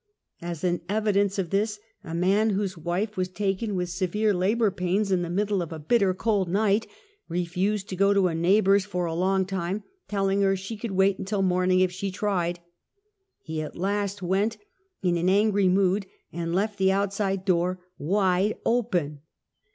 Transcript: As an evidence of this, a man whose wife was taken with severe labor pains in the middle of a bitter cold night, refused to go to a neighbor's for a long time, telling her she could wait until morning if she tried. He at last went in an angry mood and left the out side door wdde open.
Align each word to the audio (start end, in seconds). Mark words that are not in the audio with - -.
As 0.41 0.63
an 0.63 0.81
evidence 0.89 1.37
of 1.37 1.51
this, 1.51 1.79
a 2.03 2.15
man 2.15 2.49
whose 2.49 2.75
wife 2.75 3.15
was 3.15 3.27
taken 3.27 3.75
with 3.75 3.89
severe 3.91 4.33
labor 4.33 4.71
pains 4.71 5.11
in 5.11 5.21
the 5.21 5.29
middle 5.29 5.61
of 5.61 5.71
a 5.71 5.77
bitter 5.77 6.15
cold 6.15 6.49
night, 6.49 6.87
refused 7.29 7.87
to 7.89 7.95
go 7.95 8.11
to 8.11 8.27
a 8.27 8.33
neighbor's 8.33 8.83
for 8.83 9.05
a 9.05 9.13
long 9.13 9.45
time, 9.45 9.83
telling 10.07 10.41
her 10.41 10.55
she 10.55 10.75
could 10.75 10.89
wait 10.93 11.19
until 11.19 11.43
morning 11.43 11.81
if 11.81 11.91
she 11.91 12.09
tried. 12.09 12.61
He 13.43 13.61
at 13.61 13.75
last 13.77 14.23
went 14.23 14.57
in 15.03 15.17
an 15.17 15.29
angry 15.29 15.67
mood 15.67 16.07
and 16.33 16.55
left 16.55 16.79
the 16.79 16.91
out 16.91 17.13
side 17.13 17.45
door 17.45 17.77
wdde 18.01 18.55
open. 18.65 19.21